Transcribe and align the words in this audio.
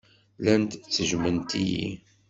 Llant 0.39 0.71
ttejjment-iyi. 0.81 1.87